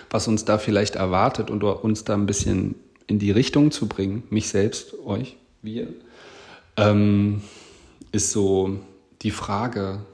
[0.09, 2.75] was uns da vielleicht erwartet und uns da ein bisschen
[3.07, 5.87] in die Richtung zu bringen, mich selbst, euch, wir,
[6.77, 7.41] ähm,
[8.11, 8.79] ist so
[9.21, 10.05] die Frage,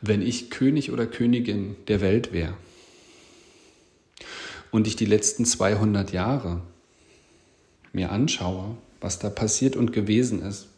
[0.00, 2.54] wenn ich König oder Königin der Welt wäre
[4.70, 6.62] und ich die letzten 200 Jahre
[7.92, 10.68] mir anschaue, was da passiert und gewesen ist,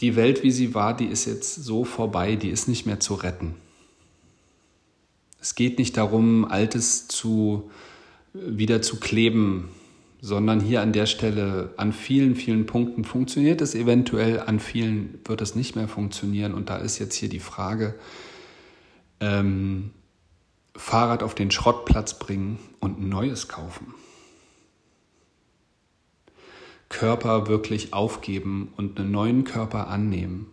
[0.00, 3.14] die Welt, wie sie war, die ist jetzt so vorbei, die ist nicht mehr zu
[3.14, 3.54] retten.
[5.40, 7.70] Es geht nicht darum, Altes zu,
[8.32, 9.68] wieder zu kleben,
[10.20, 15.40] sondern hier an der Stelle an vielen, vielen Punkten funktioniert es eventuell, an vielen wird
[15.40, 16.54] es nicht mehr funktionieren.
[16.54, 17.94] Und da ist jetzt hier die Frage,
[19.20, 19.90] ähm,
[20.76, 23.94] Fahrrad auf den Schrottplatz bringen und ein neues kaufen.
[26.88, 30.46] Körper wirklich aufgeben und einen neuen Körper annehmen.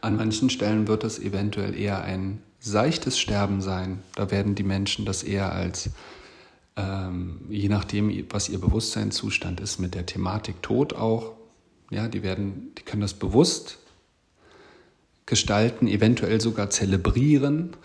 [0.00, 4.02] An manchen Stellen wird es eventuell eher ein seichtes Sterben sein.
[4.14, 5.90] Da werden die Menschen das eher als,
[6.76, 11.34] ähm, je nachdem, was ihr Bewusstseinszustand ist, mit der Thematik Tod auch.
[11.90, 13.78] Ja, die werden, die können das bewusst
[15.26, 17.76] gestalten, eventuell sogar zelebrieren.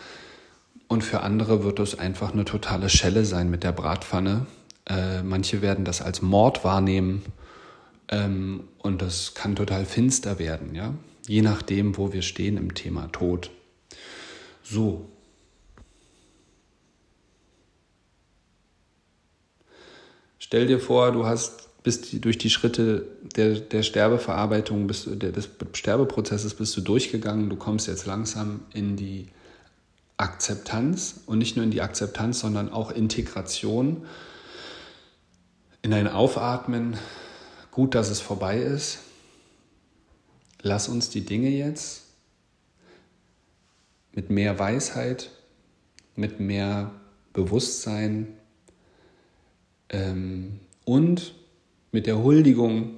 [0.87, 4.45] Und für andere wird es einfach eine totale Schelle sein mit der Bratpfanne.
[4.87, 7.23] Äh, manche werden das als Mord wahrnehmen
[8.09, 10.93] ähm, und das kann total finster werden, ja.
[11.27, 13.49] Je nachdem, wo wir stehen im Thema Tod.
[14.61, 15.09] So.
[20.37, 23.05] Stell dir vor, du hast bist durch die Schritte
[23.35, 27.47] der, der Sterbeverarbeitung, bist, des Sterbeprozesses bist du durchgegangen.
[27.47, 29.27] Du kommst jetzt langsam in die
[30.17, 34.05] Akzeptanz und nicht nur in die Akzeptanz, sondern auch Integration,
[35.81, 36.97] in ein Aufatmen.
[37.71, 38.99] Gut, dass es vorbei ist.
[40.61, 42.05] Lass uns die Dinge jetzt
[44.13, 45.29] mit mehr Weisheit,
[46.15, 46.91] mit mehr
[47.33, 48.27] Bewusstsein
[49.89, 51.35] ähm, und
[51.91, 52.95] mit der Huldigung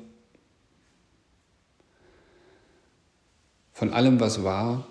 [3.73, 4.87] von allem, was war,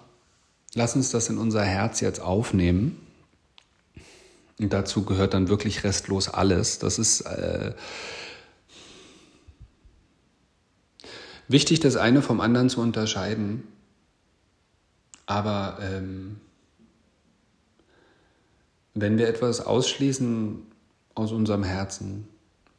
[0.77, 3.01] lass uns das in unser Herz jetzt aufnehmen.
[4.61, 6.79] Und dazu gehört dann wirklich restlos alles.
[6.79, 7.73] Das ist äh,
[11.49, 13.65] wichtig, das eine vom anderen zu unterscheiden.
[15.25, 16.41] Aber ähm,
[18.95, 20.63] wenn wir etwas ausschließen
[21.15, 22.29] aus unserem Herzen,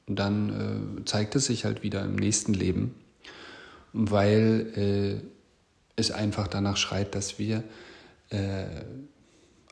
[0.05, 2.93] dann äh, zeigt es sich halt wieder im nächsten Leben,
[3.91, 5.27] weil äh,
[5.95, 7.63] es einfach danach schreit, dass wir
[8.30, 8.65] äh,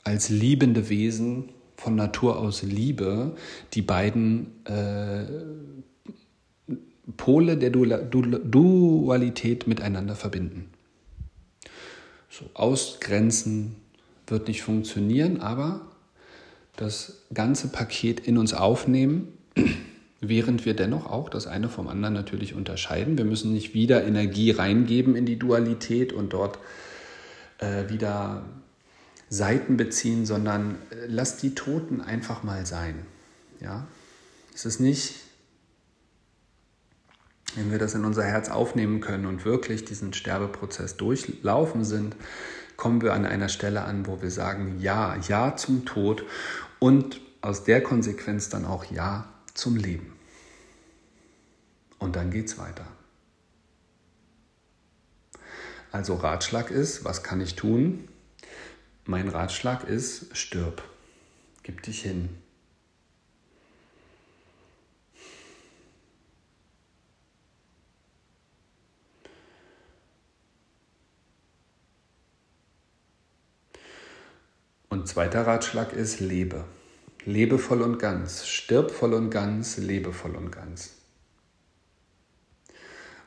[0.04, 3.36] als liebende Wesen von Natur aus Liebe
[3.74, 5.26] die beiden äh,
[7.18, 10.70] Pole der Dualität miteinander verbinden.
[12.30, 13.76] So, ausgrenzen
[14.28, 15.82] wird nicht funktionieren, aber
[16.76, 19.30] das ganze Paket in uns aufnehmen,
[20.22, 23.18] während wir dennoch auch das eine vom anderen natürlich unterscheiden.
[23.18, 26.60] Wir müssen nicht wieder Energie reingeben in die Dualität und dort
[27.60, 28.46] äh, wieder
[29.30, 33.06] Seiten beziehen, sondern äh, lass die Toten einfach mal sein.
[33.60, 33.88] Ja?
[34.54, 35.16] Es ist nicht,
[37.56, 42.16] wenn wir das in unser Herz aufnehmen können und wirklich diesen Sterbeprozess durchlaufen sind,
[42.78, 46.24] kommen wir an einer Stelle an, wo wir sagen, ja, ja zum Tod
[46.80, 50.14] und aus der Konsequenz dann auch ja zum Leben.
[52.00, 52.86] Und dann geht es weiter.
[55.96, 58.10] Also Ratschlag ist, was kann ich tun?
[59.06, 60.84] Mein Ratschlag ist, stirb.
[61.64, 62.28] Gib dich hin.
[74.90, 76.66] Und zweiter Ratschlag ist, lebe.
[77.24, 78.46] Lebe voll und ganz.
[78.46, 80.92] Stirb voll und ganz, lebe voll und ganz.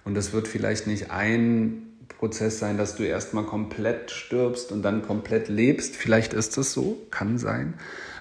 [0.05, 5.03] Und es wird vielleicht nicht ein Prozess sein, dass du erstmal komplett stirbst und dann
[5.03, 5.97] komplett lebst.
[5.97, 7.75] Vielleicht ist es so, kann sein.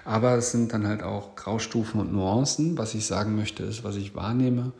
[0.04, 2.78] Aber es sind dann halt auch Graustufen und Nuancen.
[2.78, 4.72] Was ich sagen möchte, ist, was ich wahrnehme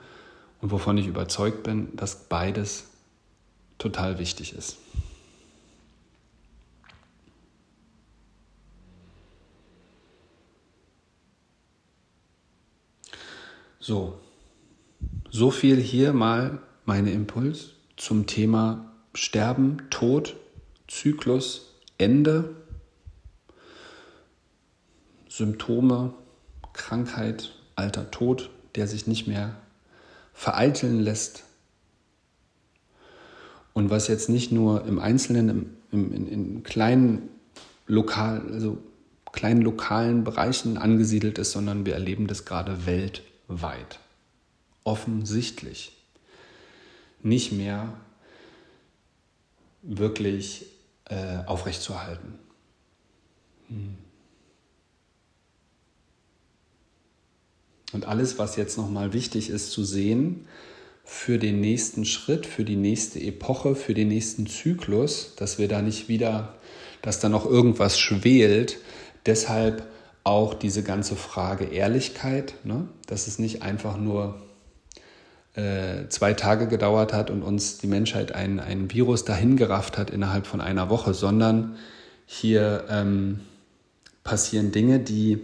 [0.60, 2.84] und wovon ich überzeugt bin, dass beides
[3.78, 4.76] total wichtig ist.
[13.80, 14.18] So,
[15.30, 18.87] so viel hier mal meine Impuls zum Thema
[19.18, 20.36] Sterben, Tod,
[20.86, 22.54] Zyklus, Ende,
[25.28, 26.14] Symptome,
[26.72, 29.56] Krankheit, Alter, Tod, der sich nicht mehr
[30.32, 31.42] vereiteln lässt.
[33.72, 37.28] Und was jetzt nicht nur im Einzelnen, im, im, in, in kleinen
[37.88, 38.78] lokal, also
[39.32, 43.98] kleinen lokalen Bereichen angesiedelt ist, sondern wir erleben das gerade weltweit.
[44.84, 45.92] Offensichtlich
[47.20, 47.92] nicht mehr
[49.88, 50.66] wirklich
[51.06, 52.34] äh, aufrechtzuerhalten.
[53.68, 53.96] Hm.
[57.94, 60.46] Und alles, was jetzt nochmal wichtig ist zu sehen
[61.04, 65.80] für den nächsten Schritt, für die nächste Epoche, für den nächsten Zyklus, dass wir da
[65.80, 66.54] nicht wieder,
[67.00, 68.76] dass da noch irgendwas schwelt.
[69.24, 69.86] Deshalb
[70.22, 72.88] auch diese ganze Frage Ehrlichkeit, ne?
[73.06, 74.47] dass es nicht einfach nur
[76.08, 80.60] zwei Tage gedauert hat und uns die Menschheit ein, ein Virus dahingerafft hat innerhalb von
[80.60, 81.76] einer Woche, sondern
[82.26, 83.40] hier ähm,
[84.22, 85.40] passieren Dinge, die,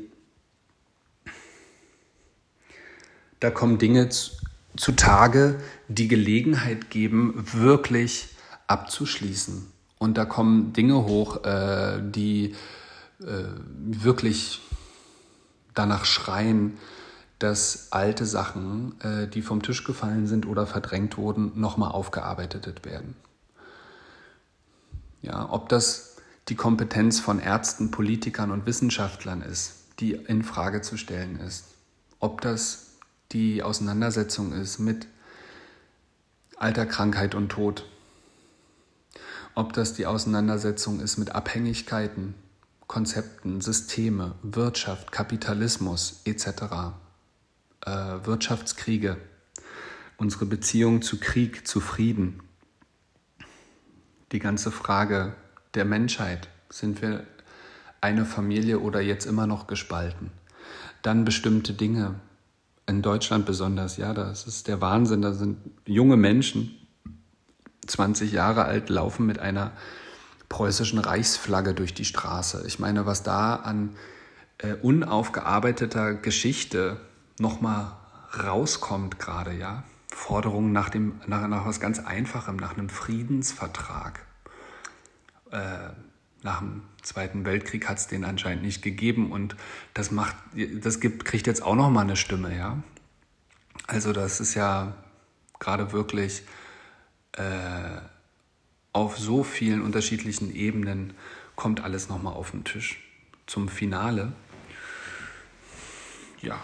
[3.41, 4.33] da kommen Dinge zu,
[4.77, 8.29] zutage, die Gelegenheit geben, wirklich
[8.67, 9.67] abzuschließen.
[9.99, 12.55] Und da kommen Dinge hoch, äh, die
[13.21, 13.45] äh,
[13.87, 14.61] wirklich
[15.75, 16.77] danach schreien,
[17.39, 23.17] dass alte Sachen, äh, die vom Tisch gefallen sind oder verdrängt wurden, nochmal aufgearbeitet werden.
[25.23, 26.17] Ja, ob das
[26.49, 31.65] die Kompetenz von Ärzten, Politikern und Wissenschaftlern ist, die in Frage zu stellen ist,
[32.21, 32.91] ob das
[33.33, 35.07] die Auseinandersetzung ist mit
[36.57, 37.87] alter Krankheit und Tod,
[39.55, 42.35] ob das die Auseinandersetzung ist mit Abhängigkeiten,
[42.87, 46.95] Konzepten, Systeme, Wirtschaft, Kapitalismus etc
[47.85, 47.91] äh,
[48.25, 49.17] Wirtschaftskriege,
[50.17, 52.41] unsere Beziehung zu Krieg, zu Frieden,
[54.33, 55.35] die ganze Frage
[55.75, 57.27] der Menschheit, sind wir
[58.01, 60.31] eine Familie oder jetzt immer noch gespalten?
[61.03, 62.17] Dann bestimmte Dinge,
[62.87, 66.75] in Deutschland besonders, ja, das ist der Wahnsinn, da sind junge Menschen,
[67.87, 69.73] 20 Jahre alt, laufen mit einer
[70.49, 72.65] preußischen Reichsflagge durch die Straße.
[72.67, 73.97] Ich meine, was da an
[74.59, 76.99] äh, unaufgearbeiteter Geschichte
[77.39, 77.97] nochmal
[78.43, 79.85] rauskommt gerade, ja.
[80.13, 84.21] Forderungen nach, dem, nach, nach was ganz Einfachem, nach einem Friedensvertrag.
[85.51, 85.91] äh,
[86.43, 89.57] nach dem Zweiten Weltkrieg hat es den anscheinend nicht gegeben und
[89.95, 92.83] das macht, das gibt, kriegt jetzt auch noch mal eine Stimme, ja.
[93.87, 94.95] Also das ist ja
[95.59, 96.43] gerade wirklich
[97.33, 97.99] äh,
[98.93, 101.15] auf so vielen unterschiedlichen Ebenen
[101.57, 103.01] kommt alles noch mal auf den Tisch
[103.47, 104.33] zum Finale.
[106.43, 106.61] Ja,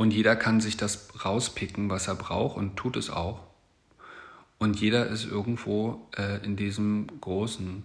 [0.00, 3.42] Und jeder kann sich das rauspicken, was er braucht und tut es auch.
[4.58, 7.84] Und jeder ist irgendwo äh, in diesem großen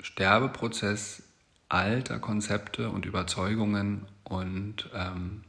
[0.00, 1.24] Sterbeprozess
[1.68, 5.42] alter Konzepte und Überzeugungen und ähm,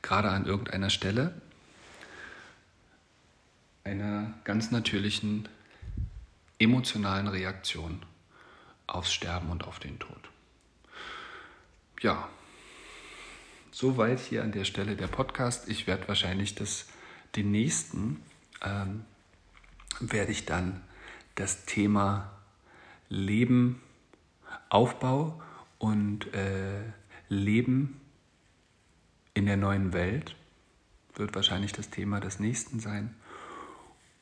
[0.00, 1.34] gerade an irgendeiner Stelle
[3.82, 5.48] einer ganz natürlichen
[6.60, 8.00] emotionalen Reaktion
[8.86, 10.30] aufs Sterben und auf den Tod.
[12.00, 12.28] Ja,
[13.78, 15.68] soweit hier an der Stelle der Podcast.
[15.68, 16.88] Ich werde wahrscheinlich das,
[17.36, 18.20] den nächsten
[18.60, 19.04] ähm,
[20.00, 20.82] werde ich dann
[21.36, 22.32] das Thema
[23.08, 23.80] Leben,
[24.68, 25.40] Aufbau
[25.78, 26.82] und äh,
[27.28, 28.00] Leben
[29.34, 30.34] in der neuen Welt
[31.14, 33.14] wird wahrscheinlich das Thema des nächsten sein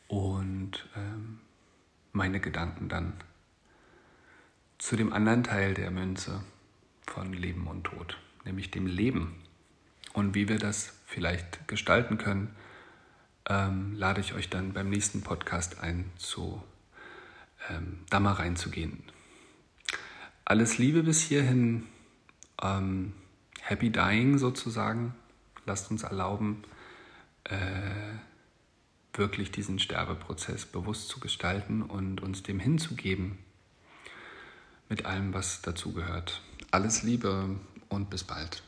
[0.06, 1.40] und ähm,
[2.12, 3.14] meine Gedanken dann
[4.76, 6.44] zu dem anderen Teil der Münze
[7.06, 9.45] von Leben und Tod, nämlich dem Leben
[10.16, 12.54] und wie wir das vielleicht gestalten können
[13.48, 16.62] ähm, lade ich euch dann beim nächsten Podcast ein, zu,
[17.70, 19.02] ähm, da mal reinzugehen.
[20.44, 21.86] Alles Liebe bis hierhin.
[22.60, 23.12] Ähm,
[23.60, 25.14] happy Dying sozusagen.
[25.64, 26.62] Lasst uns erlauben,
[27.44, 27.58] äh,
[29.12, 33.38] wirklich diesen Sterbeprozess bewusst zu gestalten und uns dem hinzugeben
[34.88, 36.42] mit allem, was dazugehört.
[36.70, 37.56] Alles Liebe
[37.88, 38.62] und bis bald.